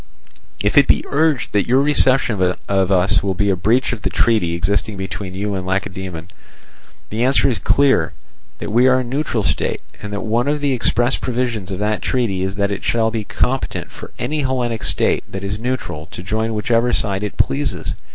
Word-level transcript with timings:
"If 0.59 0.79
it 0.79 0.87
be 0.87 1.03
urged 1.09 1.51
that 1.53 1.67
your 1.67 1.79
reception 1.79 2.41
of 2.67 2.91
us 2.91 3.21
will 3.21 3.35
be 3.35 3.51
a 3.51 3.55
breach 3.55 3.93
of 3.93 4.01
the 4.01 4.09
treaty 4.09 4.55
existing 4.55 4.97
between 4.97 5.35
you 5.35 5.53
and 5.53 5.63
Lacedaemon, 5.63 6.29
the 7.11 7.23
answer 7.23 7.47
is 7.47 7.59
that 7.59 8.71
we 8.71 8.87
are 8.87 8.99
a 8.99 9.03
neutral 9.03 9.43
state, 9.43 9.81
and 10.01 10.11
that 10.11 10.21
one 10.23 10.47
of 10.47 10.59
the 10.59 10.73
express 10.73 11.17
provisions 11.17 11.69
of 11.69 11.77
that 11.77 12.01
treaty 12.01 12.41
is 12.41 12.55
that 12.55 12.71
it 12.71 12.83
shall 12.83 13.11
be 13.11 13.23
competent 13.25 13.91
for 13.91 14.09
any 14.17 14.39
Hellenic 14.41 14.81
state 14.81 15.23
that 15.31 15.43
is 15.43 15.59
neutral 15.59 16.07
to 16.07 16.23
join 16.23 16.55
whichever 16.55 16.91
side 16.93 17.21
it 17.21 17.37
pleases. 17.37 17.93